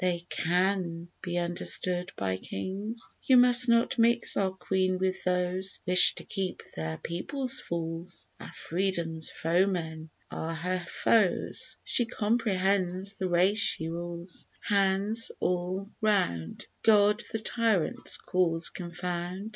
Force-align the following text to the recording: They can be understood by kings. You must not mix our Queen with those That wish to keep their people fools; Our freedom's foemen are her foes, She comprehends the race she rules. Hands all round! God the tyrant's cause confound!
They 0.01 0.25
can 0.31 1.09
be 1.21 1.37
understood 1.37 2.11
by 2.17 2.37
kings. 2.37 3.13
You 3.21 3.37
must 3.37 3.69
not 3.69 3.99
mix 3.99 4.35
our 4.35 4.49
Queen 4.49 4.97
with 4.97 5.23
those 5.23 5.79
That 5.85 5.91
wish 5.91 6.15
to 6.15 6.23
keep 6.23 6.63
their 6.75 6.97
people 6.97 7.47
fools; 7.47 8.27
Our 8.39 8.51
freedom's 8.51 9.29
foemen 9.29 10.09
are 10.31 10.55
her 10.55 10.79
foes, 10.89 11.77
She 11.83 12.07
comprehends 12.07 13.13
the 13.13 13.29
race 13.29 13.59
she 13.59 13.89
rules. 13.89 14.47
Hands 14.61 15.29
all 15.39 15.91
round! 16.01 16.65
God 16.81 17.21
the 17.31 17.37
tyrant's 17.37 18.17
cause 18.17 18.71
confound! 18.71 19.49